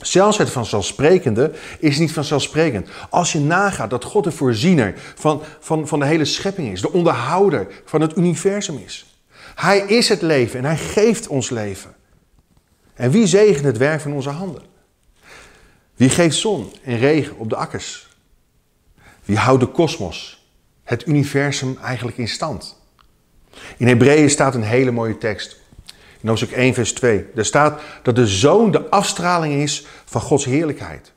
Zelfs 0.01 0.39
het 0.39 0.51
vanzelfsprekende 0.51 1.53
is 1.79 1.99
niet 1.99 2.13
vanzelfsprekend. 2.13 2.89
Als 3.11 3.33
je 3.33 3.41
nagaat 3.41 3.91
dat 3.91 4.05
God 4.05 4.25
de 4.25 4.31
voorziener 4.31 4.95
van, 5.15 5.43
van, 5.61 5.89
van 5.89 5.99
de 5.99 6.07
hele 6.07 6.25
schepping 6.25 6.73
is, 6.73 6.81
de 6.81 6.93
onderhouder 6.93 7.67
van 7.85 8.01
het 8.01 8.17
universum 8.17 8.81
is. 8.85 9.21
Hij 9.55 9.79
is 9.79 10.09
het 10.09 10.23
leven 10.23 10.59
en 10.59 10.65
hij 10.65 10.77
geeft 10.77 11.29
ons 11.29 11.51
leven. 11.51 11.95
En 12.95 13.11
wie 13.11 13.27
zegent 13.27 13.65
het 13.65 13.77
werk 13.77 14.01
van 14.01 14.13
onze 14.13 14.31
handen? 14.31 14.63
Wie 15.95 16.09
geeft 16.09 16.37
zon 16.37 16.73
en 16.83 16.99
regen 16.99 17.39
op 17.39 17.49
de 17.49 17.57
akkers? 17.57 18.09
Wie 19.25 19.37
houdt 19.37 19.61
de 19.61 19.67
kosmos, 19.67 20.38
het 20.89 21.07
universum 21.07 21.79
eigenlijk 21.83 22.19
in 22.19 22.29
stand? 22.29 22.77
In 23.77 23.87
Hebreeën 23.87 24.31
staat 24.31 24.55
een 24.55 24.63
hele 24.63 24.91
mooie 24.91 25.19
tekst. 25.19 25.57
In 26.21 26.29
hoofdstuk 26.29 26.51
1, 26.51 26.75
vers 26.75 26.93
2. 26.93 27.27
Daar 27.35 27.45
staat 27.45 27.81
dat 28.03 28.17
de 28.17 28.27
zoon 28.27 28.71
de 28.71 28.91
afstraling 28.91 29.55
is 29.55 29.87
van 30.05 30.21
Gods 30.21 30.45
heerlijkheid. 30.45 31.13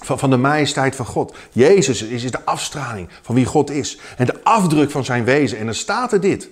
Van, 0.00 0.18
van 0.18 0.30
de 0.30 0.36
majesteit 0.36 0.96
van 0.96 1.06
God. 1.06 1.36
Jezus 1.52 2.02
is, 2.02 2.22
is 2.24 2.30
de 2.30 2.44
afstraling 2.44 3.08
van 3.22 3.34
wie 3.34 3.44
God 3.44 3.70
is. 3.70 3.98
En 4.16 4.26
de 4.26 4.44
afdruk 4.44 4.90
van 4.90 5.04
zijn 5.04 5.24
wezen. 5.24 5.58
En 5.58 5.64
dan 5.64 5.74
staat 5.74 6.12
er 6.12 6.20
dit. 6.20 6.48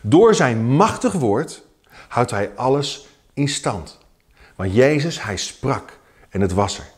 Door 0.00 0.34
zijn 0.34 0.64
machtig 0.64 1.12
woord 1.12 1.62
houdt 2.08 2.30
hij 2.30 2.50
alles 2.56 3.06
in 3.34 3.48
stand. 3.48 3.98
Want 4.56 4.74
Jezus, 4.74 5.22
hij 5.22 5.36
sprak 5.36 5.98
en 6.28 6.40
het 6.40 6.52
was 6.52 6.78
er. 6.78 6.96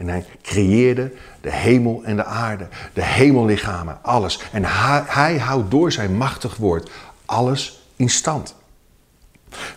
En 0.00 0.08
hij 0.08 0.24
creëerde 0.42 1.12
de 1.40 1.52
hemel 1.52 2.02
en 2.04 2.16
de 2.16 2.24
aarde, 2.24 2.68
de 2.92 3.04
hemellichamen, 3.04 3.98
alles. 4.02 4.40
En 4.52 4.64
hij, 4.64 5.02
hij 5.06 5.38
houdt 5.38 5.70
door 5.70 5.92
zijn 5.92 6.16
machtig 6.16 6.56
woord 6.56 6.90
alles 7.24 7.82
in 7.96 8.10
stand. 8.10 8.54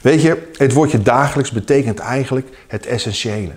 Weet 0.01 0.21
je, 0.21 0.51
het 0.53 0.73
woordje 0.73 1.01
dagelijks 1.01 1.51
betekent 1.51 1.99
eigenlijk 1.99 2.57
het 2.67 2.85
essentiële. 2.85 3.53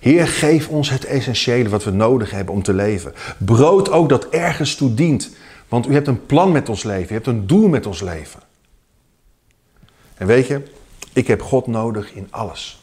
Heer, 0.00 0.28
geef 0.28 0.68
ons 0.68 0.90
het 0.90 1.04
essentiële 1.04 1.68
wat 1.68 1.84
we 1.84 1.90
nodig 1.90 2.30
hebben 2.30 2.54
om 2.54 2.62
te 2.62 2.74
leven. 2.74 3.14
Brood 3.38 3.90
ook 3.90 4.08
dat 4.08 4.28
ergens 4.28 4.74
toe 4.74 4.94
dient. 4.94 5.30
Want 5.68 5.88
u 5.88 5.92
hebt 5.92 6.08
een 6.08 6.26
plan 6.26 6.52
met 6.52 6.68
ons 6.68 6.82
leven. 6.82 7.10
U 7.10 7.14
hebt 7.14 7.26
een 7.26 7.46
doel 7.46 7.68
met 7.68 7.86
ons 7.86 8.00
leven. 8.00 8.40
En 10.14 10.26
weet 10.26 10.46
je, 10.46 10.62
ik 11.12 11.26
heb 11.26 11.42
God 11.42 11.66
nodig 11.66 12.12
in 12.12 12.26
alles. 12.30 12.81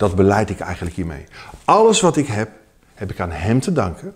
Dat 0.00 0.14
beleid 0.14 0.50
ik 0.50 0.60
eigenlijk 0.60 0.96
hiermee. 0.96 1.24
Alles 1.64 2.00
wat 2.00 2.16
ik 2.16 2.26
heb, 2.26 2.50
heb 2.94 3.10
ik 3.10 3.20
aan 3.20 3.30
Hem 3.30 3.60
te 3.60 3.72
danken. 3.72 4.14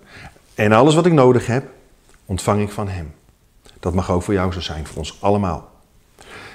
En 0.55 0.73
alles 0.73 0.95
wat 0.95 1.07
ik 1.07 1.13
nodig 1.13 1.47
heb, 1.47 1.65
ontvang 2.25 2.63
ik 2.63 2.71
van 2.71 2.89
Hem. 2.89 3.15
Dat 3.81 3.95
mag 3.95 4.11
ook 4.11 4.23
voor 4.23 4.35
jou 4.35 4.53
zo 4.53 4.61
zijn, 4.61 4.87
voor 4.87 4.97
ons 4.97 5.17
allemaal. 5.21 5.71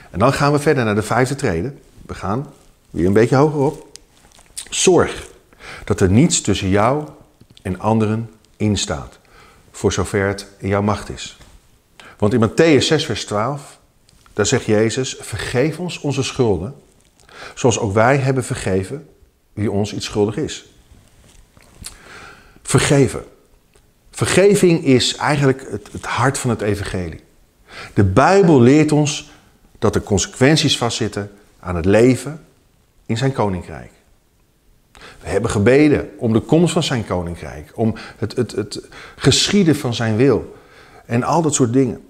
En 0.10 0.20
dan 0.20 0.34
gaan 0.34 0.52
we 0.52 0.60
verder 0.60 0.86
naar 0.86 0.96
de 0.96 1.02
vijfde 1.02 1.36
treden. 1.36 1.80
We 2.06 2.14
gaan 2.14 2.48
weer 2.90 3.06
een 3.06 3.14
beetje 3.14 3.36
hoger 3.36 3.60
op. 3.60 3.98
Zorg 4.70 5.28
dat 5.84 6.00
er 6.00 6.10
niets 6.10 6.42
tussen 6.42 6.70
jou 6.70 7.08
en 7.62 7.80
anderen 7.80 8.30
instaat, 8.58 9.20
voor 9.72 9.94
zover 9.94 10.28
het 10.28 10.48
in 10.58 10.68
jouw 10.68 10.82
macht 10.82 11.10
is. 11.10 11.38
Want 12.18 12.34
in 12.34 12.50
Matthäus 12.50 12.86
6, 12.86 13.06
vers 13.06 13.26
12, 13.26 13.80
daar 14.34 14.46
zegt 14.46 14.66
Jezus: 14.66 15.18
Vergeef 15.20 15.80
ons 15.80 16.00
onze 16.00 16.24
schulden, 16.24 16.76
zoals 17.56 17.80
ook 17.80 17.94
wij 17.94 18.18
hebben 18.18 18.44
vergeven 18.44 19.08
wie 19.60 19.72
ons 19.72 19.94
iets 19.94 20.06
schuldig 20.06 20.38
is. 20.38 20.66
Vergeven. 22.64 23.24
Vergeving 24.12 24.86
is 24.86 25.16
eigenlijk 25.16 25.68
het, 25.70 25.90
het 25.92 26.06
hart 26.06 26.38
van 26.38 26.50
het 26.50 26.62
evangelie. 26.62 27.24
De 27.94 28.04
Bijbel 28.04 28.62
leert 28.62 28.92
ons 28.92 29.32
dat 29.80 29.96
er 29.96 30.02
consequenties 30.02 30.78
vastzitten 30.78 31.32
aan 31.60 31.76
het 31.76 31.86
leven 31.86 32.46
in 33.06 33.18
zijn 33.18 33.32
koninkrijk. 33.32 33.92
We 35.22 35.30
hebben 35.30 35.50
gebeden 35.50 36.10
om 36.18 36.34
de 36.34 36.40
komst 36.40 36.74
van 36.74 36.84
zijn 36.84 37.06
koninkrijk, 37.06 37.72
om 37.76 37.96
het, 38.18 38.36
het, 38.36 38.52
het 38.52 38.88
geschieden 39.16 39.76
van 39.76 39.94
zijn 39.94 40.16
wil 40.16 40.56
en 41.06 41.24
al 41.24 41.42
dat 41.42 41.54
soort 41.54 41.74
dingen. 41.74 42.10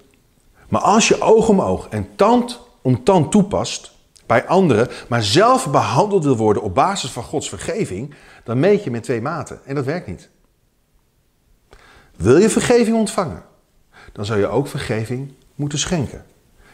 Maar 0.68 0.80
als 0.80 1.08
je 1.08 1.20
oog 1.20 1.48
om 1.48 1.60
oog 1.60 1.88
en 1.88 2.08
tand 2.16 2.60
om 2.82 3.04
tand 3.04 3.30
toepast 3.30 3.92
bij 4.30 4.46
anderen, 4.46 4.88
maar 5.08 5.22
zelf 5.22 5.70
behandeld 5.70 6.24
wil 6.24 6.36
worden 6.36 6.62
op 6.62 6.74
basis 6.74 7.10
van 7.10 7.22
Gods 7.22 7.48
vergeving, 7.48 8.14
dan 8.44 8.60
meet 8.60 8.84
je 8.84 8.90
met 8.90 9.02
twee 9.02 9.20
maten 9.20 9.60
en 9.64 9.74
dat 9.74 9.84
werkt 9.84 10.06
niet. 10.06 10.28
Wil 12.16 12.36
je 12.36 12.50
vergeving 12.50 12.96
ontvangen, 12.96 13.42
dan 14.12 14.24
zou 14.24 14.38
je 14.38 14.46
ook 14.46 14.68
vergeving 14.68 15.32
moeten 15.54 15.78
schenken. 15.78 16.24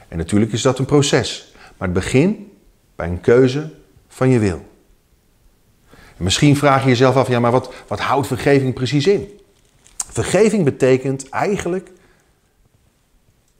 En 0.08 0.16
natuurlijk 0.16 0.52
is 0.52 0.62
dat 0.62 0.78
een 0.78 0.84
proces, 0.84 1.54
maar 1.76 1.88
het 1.88 1.96
begint 1.96 2.38
bij 2.96 3.08
een 3.08 3.20
keuze 3.20 3.70
van 4.08 4.28
je 4.28 4.38
wil. 4.38 4.66
En 5.90 6.24
misschien 6.24 6.56
vraag 6.56 6.82
je 6.82 6.88
jezelf 6.88 7.16
af, 7.16 7.28
ja, 7.28 7.40
maar 7.40 7.52
wat, 7.52 7.74
wat 7.86 8.00
houdt 8.00 8.26
vergeving 8.26 8.74
precies 8.74 9.06
in? 9.06 9.40
Vergeving 9.96 10.64
betekent 10.64 11.28
eigenlijk 11.28 11.90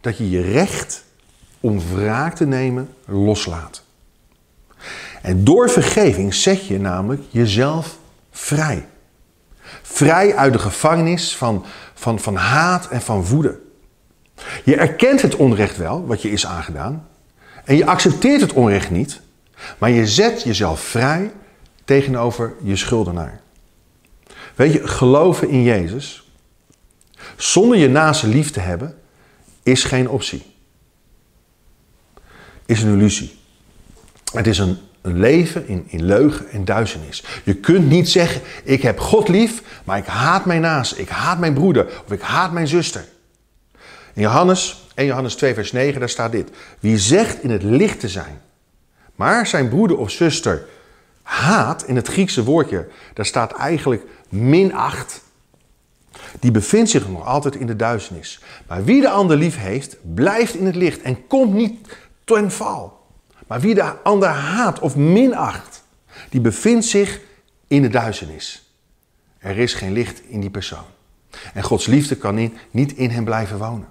dat 0.01 0.19
je 0.19 0.31
je 0.31 0.41
recht 0.41 1.05
om 1.61 1.81
wraak 1.95 2.35
te 2.35 2.47
nemen 2.47 2.95
loslaat. 3.07 3.85
En 5.27 5.45
door 5.45 5.71
vergeving 5.71 6.35
zet 6.35 6.67
je 6.67 6.79
namelijk 6.79 7.23
jezelf 7.31 7.99
vrij. 8.31 8.87
Vrij 9.83 10.37
uit 10.37 10.53
de 10.53 10.59
gevangenis 10.59 11.37
van, 11.37 11.65
van, 11.95 12.21
van 12.21 12.37
haat 12.37 12.89
en 12.89 13.03
van 13.03 13.25
woede. 13.25 13.61
Je 14.65 14.77
erkent 14.77 15.23
het 15.23 15.37
onrecht 15.37 15.77
wel, 15.77 16.07
wat 16.07 16.23
je 16.23 16.31
is 16.31 16.47
aangedaan. 16.47 17.09
En 17.65 17.77
je 17.77 17.87
accepteert 17.87 18.41
het 18.41 18.53
onrecht 18.53 18.91
niet. 18.91 19.21
Maar 19.79 19.91
je 19.91 20.07
zet 20.07 20.43
jezelf 20.43 20.81
vrij 20.81 21.33
tegenover 21.85 22.55
je 22.63 22.77
schuldenaar. 22.77 23.41
Weet 24.55 24.73
je, 24.73 24.87
geloven 24.87 25.49
in 25.49 25.63
Jezus 25.63 26.31
zonder 27.37 27.79
je 27.79 27.89
naaste 27.89 28.27
lief 28.27 28.51
te 28.51 28.61
hebben 28.61 28.99
is 29.63 29.85
geen 29.85 30.09
optie. 30.09 30.43
Is 32.67 32.83
een 32.83 32.93
illusie. 32.93 33.39
Het 34.33 34.47
is 34.47 34.59
een, 34.59 34.79
een 35.07 35.19
leven 35.19 35.69
in, 35.69 35.85
in 35.87 36.05
leugen 36.05 36.49
en 36.49 36.65
duisternis. 36.65 37.25
Je 37.45 37.55
kunt 37.55 37.89
niet 37.89 38.09
zeggen, 38.09 38.41
ik 38.65 38.83
heb 38.83 39.01
God 39.01 39.29
lief, 39.29 39.63
maar 39.85 39.99
ik 39.99 40.07
haat 40.07 40.45
mijn 40.45 40.61
naast, 40.61 40.99
ik 40.99 41.09
haat 41.09 41.39
mijn 41.39 41.55
broeder 41.55 41.87
of 42.05 42.13
ik 42.13 42.21
haat 42.21 42.53
mijn 42.53 42.69
zuster. 42.69 43.05
In 44.15 44.23
Johannes 44.23 44.85
1 44.95 45.07
Johannes 45.07 45.35
2 45.35 45.55
vers 45.55 45.73
9 45.73 46.01
daar 46.01 46.09
staat 46.09 46.33
dit. 46.33 46.51
Wie 46.81 46.99
zegt 46.99 47.43
in 47.43 47.51
het 47.51 47.63
licht 47.63 48.01
te 48.01 48.09
zijn, 48.09 48.41
maar 49.15 49.47
zijn 49.47 49.69
broeder 49.69 49.99
of 49.99 50.11
zuster 50.11 50.67
haat, 51.23 51.85
in 51.85 51.97
het 51.97 52.09
Griekse 52.09 52.45
woordje, 52.45 52.89
daar 53.15 53.27
staat 53.27 53.53
eigenlijk 53.53 54.03
minacht, 54.29 55.23
die 56.41 56.51
bevindt 56.51 56.91
zich 56.91 57.09
nog 57.09 57.27
altijd 57.27 57.57
in 57.57 57.67
de 57.67 57.77
duisternis. 57.77 58.41
Maar 58.67 58.85
wie 58.85 59.01
de 59.01 59.09
ander 59.11 59.37
lief 59.37 59.57
heeft, 59.59 59.97
blijft 60.15 60.55
in 60.55 60.67
het 60.67 60.77
licht 60.77 61.03
en 61.03 61.27
komt 61.27 61.55
niet 61.55 61.89
ten 62.25 62.51
val. 62.51 62.96
Maar 63.47 63.61
wie 63.61 63.75
de 63.75 64.03
ander 64.03 64.29
haat 64.29 64.79
of 64.79 64.97
minacht, 64.97 65.85
die 66.29 66.41
bevindt 66.41 66.85
zich 66.85 67.21
in 67.67 67.83
de 67.83 67.89
duisternis. 67.89 68.71
Er 69.39 69.59
is 69.59 69.75
geen 69.75 69.93
licht 69.93 70.23
in 70.29 70.41
die 70.41 70.51
persoon. 70.51 70.85
En 71.55 71.63
Gods 71.63 71.87
liefde 71.87 72.17
kan 72.17 72.53
niet 72.71 72.93
in 72.93 73.11
hem 73.11 73.25
blijven 73.25 73.59
wonen. 73.59 73.89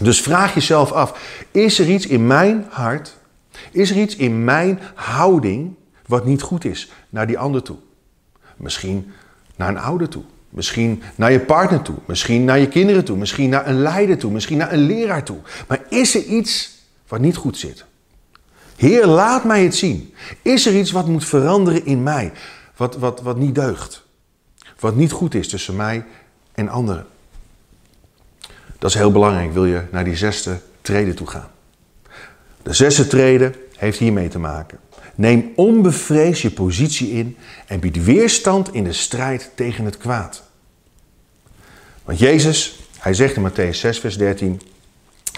Dus 0.00 0.20
vraag 0.20 0.54
jezelf 0.54 0.92
af, 0.92 1.40
is 1.50 1.78
er 1.78 1.88
iets 1.88 2.06
in 2.06 2.26
mijn 2.26 2.66
hart, 2.70 3.16
is 3.70 3.90
er 3.90 3.96
iets 3.96 4.16
in 4.16 4.44
mijn 4.44 4.80
houding 4.94 5.74
wat 6.06 6.24
niet 6.24 6.42
goed 6.42 6.64
is 6.64 6.92
naar 7.08 7.26
die 7.26 7.38
ander 7.38 7.62
toe? 7.62 7.76
Misschien 8.56 9.12
naar 9.56 9.68
een 9.68 9.78
ouder 9.78 10.08
toe. 10.08 10.22
Misschien 10.50 11.02
naar 11.14 11.32
je 11.32 11.40
partner 11.40 11.82
toe. 11.82 11.96
Misschien 12.04 12.44
naar 12.44 12.58
je 12.58 12.68
kinderen 12.68 13.04
toe. 13.04 13.16
Misschien 13.16 13.50
naar 13.50 13.66
een 13.66 13.80
leider 13.80 14.18
toe. 14.18 14.32
Misschien 14.32 14.58
naar 14.58 14.72
een 14.72 14.86
leraar 14.86 15.22
toe. 15.22 15.38
Maar 15.68 15.80
is 15.88 16.14
er 16.14 16.22
iets 16.22 16.70
wat 17.08 17.20
niet 17.20 17.36
goed 17.36 17.58
zit? 17.58 17.84
Heer, 18.78 19.06
laat 19.06 19.44
mij 19.44 19.62
het 19.62 19.76
zien. 19.76 20.14
Is 20.42 20.66
er 20.66 20.78
iets 20.78 20.90
wat 20.90 21.06
moet 21.06 21.24
veranderen 21.24 21.86
in 21.86 22.02
mij? 22.02 22.32
Wat, 22.76 22.96
wat, 22.96 23.20
wat 23.20 23.36
niet 23.36 23.54
deugt? 23.54 24.06
Wat 24.80 24.96
niet 24.96 25.12
goed 25.12 25.34
is 25.34 25.48
tussen 25.48 25.76
mij 25.76 26.04
en 26.54 26.68
anderen? 26.68 27.06
Dat 28.78 28.90
is 28.90 28.96
heel 28.96 29.12
belangrijk, 29.12 29.52
wil 29.52 29.64
je 29.66 29.82
naar 29.90 30.04
die 30.04 30.16
zesde 30.16 30.60
treden 30.80 31.14
toe 31.14 31.26
gaan. 31.26 31.50
De 32.62 32.72
zesde 32.72 33.06
treden 33.06 33.54
heeft 33.76 33.98
hiermee 33.98 34.28
te 34.28 34.38
maken. 34.38 34.78
Neem 35.14 35.52
onbevreesd 35.54 36.40
je 36.40 36.50
positie 36.50 37.10
in 37.10 37.36
en 37.66 37.80
bied 37.80 38.04
weerstand 38.04 38.74
in 38.74 38.84
de 38.84 38.92
strijd 38.92 39.50
tegen 39.54 39.84
het 39.84 39.96
kwaad. 39.96 40.42
Want 42.04 42.18
Jezus, 42.18 42.78
hij 42.98 43.14
zegt 43.14 43.36
in 43.36 43.50
Matthäus 43.50 43.76
6, 43.76 43.98
vers 43.98 44.18
13: 44.18 44.60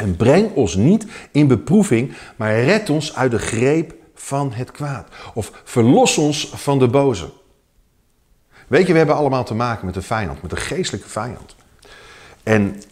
En 0.00 0.16
breng 0.16 0.54
ons 0.54 0.74
niet 0.74 1.06
in 1.30 1.46
beproeving, 1.46 2.12
maar 2.36 2.62
red 2.62 2.90
ons 2.90 3.14
uit 3.14 3.30
de 3.30 3.38
greep 3.38 3.94
van 4.14 4.52
het 4.52 4.70
kwaad. 4.70 5.08
Of 5.34 5.52
verlos 5.64 6.18
ons 6.18 6.52
van 6.54 6.78
de 6.78 6.88
boze. 6.88 7.30
Weet 8.66 8.86
je, 8.86 8.92
we 8.92 8.98
hebben 8.98 9.16
allemaal 9.16 9.44
te 9.44 9.54
maken 9.54 9.86
met 9.86 9.96
een 9.96 10.02
vijand, 10.02 10.42
met 10.42 10.52
een 10.52 10.58
geestelijke 10.58 11.08
vijand. 11.08 11.56
En 12.42 12.82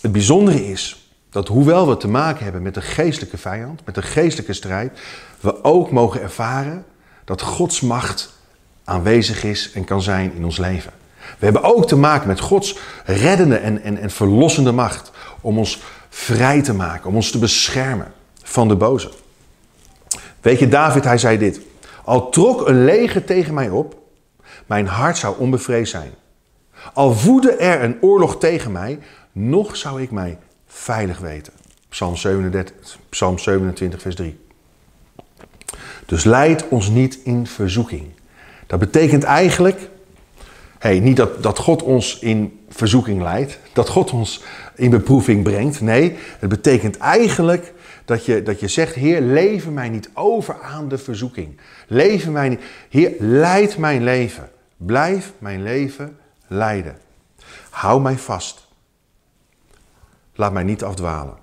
het 0.00 0.12
bijzondere 0.12 0.68
is 0.68 1.10
dat 1.30 1.48
hoewel 1.48 1.88
we 1.88 1.96
te 1.96 2.08
maken 2.08 2.44
hebben 2.44 2.62
met 2.62 2.76
een 2.76 2.82
geestelijke 2.82 3.38
vijand, 3.38 3.84
met 3.84 3.96
een 3.96 4.02
geestelijke 4.02 4.52
strijd, 4.52 5.00
we 5.40 5.64
ook 5.64 5.90
mogen 5.90 6.22
ervaren 6.22 6.84
dat 7.24 7.42
Gods 7.42 7.80
macht 7.80 8.32
aanwezig 8.84 9.44
is 9.44 9.72
en 9.72 9.84
kan 9.84 10.02
zijn 10.02 10.34
in 10.34 10.44
ons 10.44 10.56
leven. 10.58 10.92
We 11.38 11.44
hebben 11.44 11.62
ook 11.62 11.86
te 11.86 11.96
maken 11.96 12.28
met 12.28 12.40
Gods 12.40 12.78
reddende 13.04 13.56
en, 13.56 13.82
en, 13.82 13.98
en 13.98 14.10
verlossende 14.10 14.72
macht 14.72 15.10
om 15.40 15.58
ons 15.58 15.80
vrij 16.08 16.62
te 16.62 16.74
maken, 16.74 17.08
om 17.08 17.16
ons 17.16 17.30
te 17.30 17.38
beschermen 17.38 18.12
van 18.42 18.68
de 18.68 18.76
boze. 18.76 19.10
Weet 20.40 20.58
je, 20.58 20.68
David, 20.68 21.04
hij 21.04 21.18
zei 21.18 21.38
dit. 21.38 21.60
Al 22.04 22.30
trok 22.30 22.68
een 22.68 22.84
leger 22.84 23.24
tegen 23.24 23.54
mij 23.54 23.70
op, 23.70 23.98
mijn 24.66 24.86
hart 24.86 25.18
zou 25.18 25.38
onbevreesd 25.38 25.90
zijn. 25.90 26.10
Al 26.94 27.14
woedde 27.14 27.52
er 27.52 27.82
een 27.82 27.96
oorlog 28.00 28.38
tegen 28.38 28.72
mij, 28.72 28.98
nog 29.32 29.76
zou 29.76 30.02
ik 30.02 30.10
mij 30.10 30.38
veilig 30.66 31.18
weten. 31.18 31.52
Psalm 31.88 32.16
37, 32.16 32.98
Psalm 33.08 33.38
27 33.38 34.00
vers 34.00 34.14
3. 34.14 34.38
Dus 36.06 36.24
leid 36.24 36.68
ons 36.68 36.88
niet 36.88 37.18
in 37.24 37.46
verzoeking. 37.46 38.06
Dat 38.66 38.78
betekent 38.78 39.22
eigenlijk, 39.22 39.88
hey, 40.78 41.00
niet 41.00 41.16
dat, 41.16 41.42
dat 41.42 41.58
God 41.58 41.82
ons 41.82 42.18
in 42.18 42.57
verzoeking 42.78 43.22
leidt, 43.22 43.58
dat 43.72 43.88
God 43.88 44.10
ons 44.10 44.42
in 44.74 44.90
beproeving 44.90 45.42
brengt. 45.42 45.80
Nee, 45.80 46.16
het 46.38 46.48
betekent 46.48 46.96
eigenlijk 46.96 47.72
dat 48.04 48.24
je, 48.24 48.42
dat 48.42 48.60
je 48.60 48.68
zegt, 48.68 48.94
Heer, 48.94 49.20
lever 49.20 49.72
mij 49.72 49.88
niet 49.88 50.10
over 50.14 50.62
aan 50.62 50.88
de 50.88 50.98
verzoeking. 50.98 51.60
Lever 51.86 52.32
mij 52.32 52.48
niet. 52.48 52.60
Heer, 52.88 53.14
leid 53.18 53.78
mijn 53.78 54.04
leven. 54.04 54.50
Blijf 54.76 55.32
mijn 55.38 55.62
leven 55.62 56.18
leiden. 56.46 56.98
Hou 57.70 58.00
mij 58.00 58.18
vast. 58.18 58.66
Laat 60.34 60.52
mij 60.52 60.62
niet 60.62 60.84
afdwalen. 60.84 61.36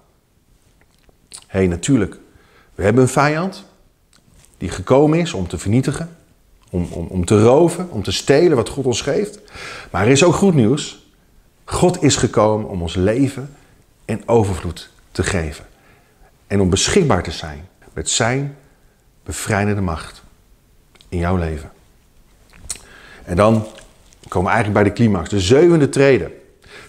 Hé, 1.47 1.65
natuurlijk, 1.65 2.17
we 2.75 2.83
hebben 2.83 3.01
een 3.01 3.09
vijand 3.09 3.65
die 4.57 4.69
gekomen 4.69 5.19
is 5.19 5.33
om 5.33 5.47
te 5.47 5.57
vernietigen, 5.57 6.17
om, 6.69 6.87
om, 6.91 7.07
om 7.07 7.25
te 7.25 7.41
roven, 7.41 7.91
om 7.91 8.03
te 8.03 8.11
stelen 8.11 8.55
wat 8.55 8.69
God 8.69 8.85
ons 8.85 9.01
geeft. 9.01 9.39
Maar 9.91 10.05
er 10.05 10.11
is 10.11 10.23
ook 10.23 10.35
goed 10.35 10.53
nieuws. 10.53 11.04
God 11.65 12.03
is 12.03 12.15
gekomen 12.15 12.69
om 12.69 12.81
ons 12.81 12.95
leven 12.95 13.55
en 14.05 14.27
overvloed 14.27 14.89
te 15.11 15.23
geven. 15.23 15.65
En 16.47 16.61
om 16.61 16.69
beschikbaar 16.69 17.23
te 17.23 17.31
zijn 17.31 17.67
met 17.93 18.09
zijn 18.09 18.57
bevrijdende 19.23 19.81
macht 19.81 20.23
in 21.09 21.17
jouw 21.17 21.37
leven. 21.37 21.71
En 23.23 23.35
dan 23.35 23.67
komen 24.27 24.49
we 24.49 24.55
eigenlijk 24.55 24.83
bij 24.83 24.93
de 24.93 25.01
climax, 25.01 25.29
de 25.29 25.39
zevende 25.39 25.89
treden. 25.89 26.31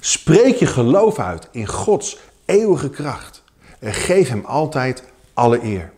Spreek 0.01 0.57
je 0.57 0.67
geloof 0.67 1.19
uit 1.19 1.49
in 1.51 1.67
Gods 1.67 2.19
eeuwige 2.45 2.91
kracht 2.91 3.43
en 3.79 3.95
geef 3.95 4.29
hem 4.29 4.45
altijd 4.45 5.03
alle 5.35 5.65
eer. 5.65 5.93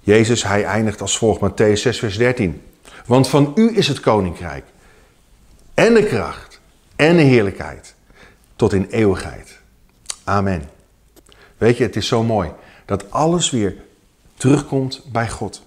Jezus, 0.00 0.44
hij 0.44 0.64
eindigt 0.64 1.00
als 1.00 1.18
volgt, 1.18 1.40
Matthäus 1.40 1.80
6, 1.80 1.98
vers 1.98 2.16
13. 2.16 2.62
Want 3.06 3.28
van 3.28 3.52
u 3.54 3.76
is 3.76 3.88
het 3.88 4.00
koninkrijk 4.00 4.64
en 5.74 5.94
de 5.94 6.04
kracht 6.04 6.51
en 7.08 7.16
de 7.16 7.22
heerlijkheid 7.22 7.94
tot 8.56 8.72
in 8.72 8.86
eeuwigheid. 8.90 9.58
Amen. 10.24 10.62
Weet 11.58 11.76
je, 11.76 11.82
het 11.82 11.96
is 11.96 12.06
zo 12.06 12.22
mooi 12.22 12.50
dat 12.84 13.10
alles 13.10 13.50
weer 13.50 13.76
terugkomt 14.34 15.02
bij 15.12 15.28
God. 15.28 15.62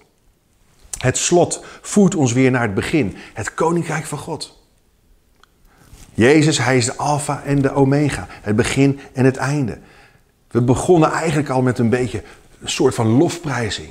Het 0.98 1.16
slot 1.16 1.64
voert 1.80 2.14
ons 2.14 2.32
weer 2.32 2.50
naar 2.50 2.62
het 2.62 2.74
begin, 2.74 3.16
het 3.34 3.54
koninkrijk 3.54 4.04
van 4.04 4.18
God. 4.18 4.58
Jezus, 6.14 6.58
hij 6.58 6.76
is 6.76 6.84
de 6.84 6.96
alfa 6.96 7.42
en 7.42 7.62
de 7.62 7.72
omega, 7.72 8.26
het 8.30 8.56
begin 8.56 9.00
en 9.12 9.24
het 9.24 9.36
einde. 9.36 9.78
We 10.48 10.62
begonnen 10.62 11.10
eigenlijk 11.10 11.48
al 11.48 11.62
met 11.62 11.78
een 11.78 11.90
beetje 11.90 12.22
een 12.60 12.70
soort 12.70 12.94
van 12.94 13.06
lofprijzing. 13.06 13.90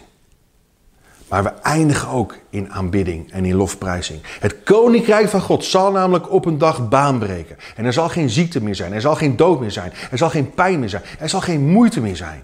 Maar 1.27 1.43
we 1.43 1.49
eindigen 1.49 2.07
ook 2.07 2.37
in 2.49 2.71
aanbidding 2.71 3.31
en 3.31 3.45
in 3.45 3.55
lofprijzing. 3.55 4.21
Het 4.39 4.63
koninkrijk 4.63 5.29
van 5.29 5.41
God 5.41 5.65
zal 5.65 5.91
namelijk 5.91 6.31
op 6.31 6.45
een 6.45 6.57
dag 6.57 6.89
baan 6.89 7.19
breken. 7.19 7.57
En 7.75 7.85
er 7.85 7.93
zal 7.93 8.09
geen 8.09 8.29
ziekte 8.29 8.63
meer 8.63 8.75
zijn, 8.75 8.93
er 8.93 9.01
zal 9.01 9.15
geen 9.15 9.35
dood 9.35 9.59
meer 9.59 9.71
zijn, 9.71 9.93
er 10.11 10.17
zal 10.17 10.29
geen 10.29 10.53
pijn 10.53 10.79
meer 10.79 10.89
zijn, 10.89 11.03
er 11.19 11.29
zal 11.29 11.41
geen 11.41 11.65
moeite 11.65 12.01
meer 12.01 12.15
zijn. 12.15 12.43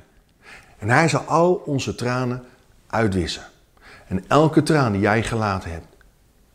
En 0.78 0.90
hij 0.90 1.08
zal 1.08 1.22
al 1.22 1.54
onze 1.66 1.96
tranen 1.96 2.44
uitwissen. 2.88 3.44
En 4.08 4.24
elke 4.28 4.64
traan 4.64 4.92
die 4.92 5.02
jij 5.02 5.24
gelaten 5.24 5.72
hebt, 5.72 5.86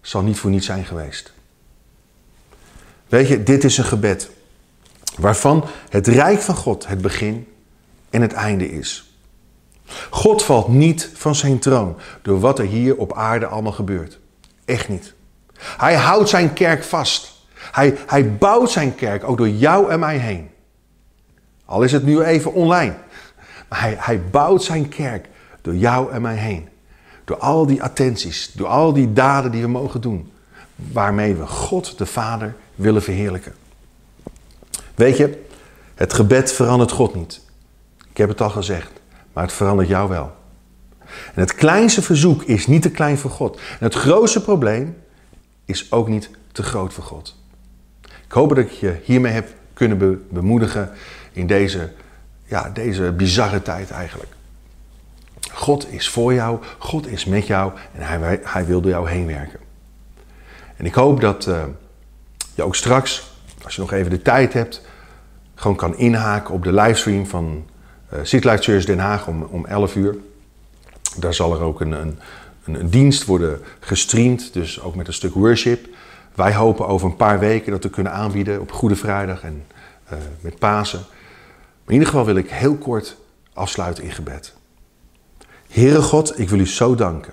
zal 0.01 0.23
niet 0.23 0.39
voor 0.39 0.51
niets 0.51 0.67
zijn 0.67 0.85
geweest. 0.85 1.33
Weet 3.09 3.29
je, 3.29 3.43
dit 3.43 3.65
is 3.65 3.79
een 3.79 3.85
gebed 3.85 4.31
waarvan 5.19 5.65
het 5.89 6.07
rijk 6.07 6.41
van 6.41 6.55
God 6.55 6.87
het 6.87 7.01
begin 7.01 7.49
en 8.11 8.23
het 8.23 8.33
einde 8.33 8.71
is. 8.71 9.06
God 10.11 10.43
valt 10.43 10.69
niet 10.69 11.11
van 11.15 11.35
zijn 11.35 11.59
troon 11.59 11.97
door 12.23 12.41
wat 12.41 12.59
er 12.59 12.65
hier 12.65 12.97
op 12.97 13.13
aarde 13.13 13.47
allemaal 13.47 13.73
gebeurt. 13.73 14.19
Echt 14.65 14.89
niet. 14.89 15.15
Hij 15.59 15.95
houdt 15.95 16.29
zijn 16.29 16.53
kerk 16.53 16.85
vast. 16.85 17.35
Hij, 17.55 17.97
hij 18.07 18.33
bouwt 18.37 18.71
zijn 18.71 18.95
kerk 18.95 19.25
ook 19.25 19.37
door 19.37 19.49
jou 19.49 19.91
en 19.91 20.01
mij 20.01 20.17
heen. 20.17 20.51
Al 21.65 21.83
is 21.83 21.93
het 21.93 22.05
nu 22.05 22.23
even 22.23 22.53
online. 22.53 22.95
Maar 23.69 23.81
hij, 23.81 23.97
hij 23.99 24.21
bouwt 24.23 24.63
zijn 24.63 24.89
kerk 24.89 25.29
door 25.63 25.75
jou 25.75 26.13
en 26.13 26.23
mij 26.23 26.37
heen. 26.37 26.69
Door 27.25 27.39
al 27.39 27.67
die 27.67 27.83
attenties, 27.83 28.53
door 28.53 28.67
al 28.67 28.93
die 28.93 29.13
daden 29.13 29.51
die 29.51 29.63
we 29.63 29.69
mogen 29.69 30.01
doen. 30.01 30.33
Waarmee 30.75 31.35
we 31.35 31.47
God 31.47 31.99
de 31.99 32.07
Vader 32.07 32.57
willen 32.75 33.03
verheerlijken. 33.03 33.55
Weet 34.95 35.17
je, 35.17 35.45
het 35.95 36.13
gebed 36.13 36.53
verandert 36.53 36.91
God 36.91 37.15
niet. 37.15 37.41
Ik 38.11 38.17
heb 38.17 38.29
het 38.29 38.41
al 38.41 38.51
gezegd, 38.51 38.91
maar 39.37 39.45
het 39.45 39.55
verandert 39.55 39.89
jou 39.89 40.09
wel. 40.09 40.35
En 41.05 41.41
het 41.41 41.55
kleinste 41.55 42.03
verzoek 42.03 42.43
is 42.43 42.67
niet 42.67 42.83
te 42.83 42.91
klein 42.91 43.19
voor 43.19 43.31
God. 43.31 43.57
En 43.57 43.85
het 43.85 43.95
grootste 43.95 44.43
probleem 44.43 44.97
is 45.65 45.93
ook 45.93 46.09
niet 46.09 46.31
te 46.53 46.63
groot 46.63 46.93
voor 46.93 47.05
God. 47.05 47.37
Ik 48.03 48.33
hoop 48.33 48.49
dat 48.49 48.59
ik 48.59 48.71
je 48.71 49.01
hiermee 49.03 49.33
heb 49.33 49.49
kunnen 49.73 50.27
bemoedigen 50.31 50.91
in 51.33 51.47
deze, 51.47 51.93
ja, 52.45 52.71
deze 52.71 53.13
bizarre 53.13 53.63
tijd 53.63 53.91
eigenlijk. 53.91 54.33
God 55.53 55.93
is 55.93 56.09
voor 56.09 56.35
jou, 56.35 56.59
God 56.79 57.07
is 57.07 57.25
met 57.25 57.47
jou 57.47 57.73
en 57.93 58.07
hij, 58.07 58.41
hij 58.43 58.67
wil 58.67 58.81
door 58.81 58.91
jou 58.91 59.09
heen 59.09 59.27
werken. 59.27 59.61
En 60.77 60.85
ik 60.85 60.95
hoop 60.95 61.21
dat 61.21 61.47
uh, 61.47 61.63
je 62.55 62.63
ook 62.63 62.77
straks, 62.77 63.31
als 63.65 63.75
je 63.75 63.81
nog 63.81 63.93
even 63.93 64.11
de 64.11 64.23
tijd 64.23 64.53
hebt, 64.53 64.83
gewoon 65.55 65.77
kan 65.77 65.97
inhaken 65.97 66.55
op 66.55 66.65
de 66.65 66.73
livestream 66.73 67.27
van 67.27 67.65
City 68.23 68.49
Life 68.49 68.63
Church 68.63 68.85
Den 68.85 68.99
Haag 68.99 69.27
om, 69.27 69.43
om 69.43 69.67
11 69.67 69.95
uur. 69.97 70.17
Daar 71.17 71.35
zal 71.35 71.55
er 71.55 71.61
ook 71.61 71.81
een, 71.81 71.93
een, 71.93 72.19
een, 72.65 72.91
dienst 72.91 73.25
worden 73.25 73.61
gestreamd, 73.81 74.53
dus 74.53 74.81
ook 74.81 74.95
met 74.95 75.07
een 75.07 75.13
stuk 75.13 75.35
worship. 75.35 75.89
Wij 76.35 76.55
hopen 76.55 76.87
over 76.87 77.09
een 77.09 77.17
paar 77.17 77.39
weken 77.39 77.73
dat 77.73 77.83
te 77.83 77.91
kunnen 77.91 78.13
aanbieden 78.13 78.61
op 78.61 78.73
Goede 78.73 78.97
Vrijdag 78.97 79.43
en 79.43 79.65
uh, 80.13 80.19
met 80.41 80.59
Pasen. 80.59 81.01
Maar 81.09 81.87
in 81.87 81.93
ieder 81.93 82.09
geval 82.09 82.25
wil 82.25 82.37
ik 82.37 82.51
heel 82.51 82.77
kort 82.77 83.17
afsluiten 83.53 84.05
in 84.05 84.11
gebed. 84.11 84.55
Heere 85.69 86.03
God, 86.03 86.39
ik 86.39 86.49
wil 86.49 86.59
u 86.59 86.67
zo 86.67 86.95
danken 86.95 87.33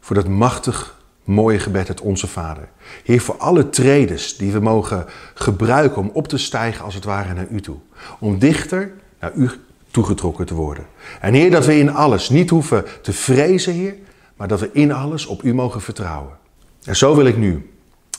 voor 0.00 0.16
dat 0.16 0.28
machtig 0.28 0.96
mooie 1.24 1.58
gebed, 1.58 1.88
het 1.88 2.00
Onze 2.00 2.26
Vader. 2.26 2.68
Heer, 3.04 3.20
voor 3.20 3.36
alle 3.36 3.70
tredes 3.70 4.36
die 4.36 4.52
we 4.52 4.60
mogen 4.60 5.06
gebruiken 5.34 6.02
om 6.02 6.10
op 6.12 6.28
te 6.28 6.38
stijgen 6.38 6.84
als 6.84 6.94
het 6.94 7.04
ware 7.04 7.34
naar 7.34 7.48
u 7.50 7.60
toe. 7.60 7.76
Om 8.18 8.38
dichter 8.38 8.92
naar 9.20 9.32
u 9.34 9.50
toegetrokken 9.96 10.46
te 10.46 10.54
worden. 10.54 10.86
En 11.20 11.34
Heer, 11.34 11.50
dat 11.50 11.66
we 11.66 11.78
in 11.78 11.90
alles 11.90 12.28
niet 12.28 12.50
hoeven 12.50 12.84
te 13.02 13.12
vrezen, 13.12 13.72
Heer, 13.72 13.94
maar 14.36 14.48
dat 14.48 14.60
we 14.60 14.70
in 14.72 14.92
alles 14.92 15.26
op 15.26 15.42
u 15.42 15.54
mogen 15.54 15.80
vertrouwen. 15.80 16.38
En 16.84 16.96
zo 16.96 17.16
wil 17.16 17.24
ik 17.24 17.36
nu 17.36 17.70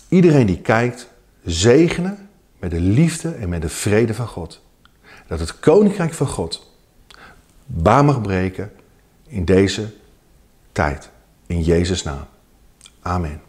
iedereen 0.08 0.46
die 0.46 0.62
kijkt 0.62 1.10
zegenen 1.46 2.30
met 2.60 2.72
de 2.72 2.80
liefde 2.80 3.30
en 3.30 3.50
met 3.50 3.62
de 3.62 3.70
vrede 3.70 4.13
van 4.13 4.28
God. 4.28 4.62
Dat 5.28 5.40
het 5.40 5.60
koninkrijk 5.60 6.13
van 6.13 6.28
God 6.28 6.72
baan 7.66 8.06
mag 8.06 8.22
breken 8.22 8.72
in 9.28 9.46
deze 9.46 9.94
tijd. 10.72 11.10
In 11.46 11.62
Jezus' 11.62 12.04
naam. 12.04 12.26
Amen. 13.02 13.42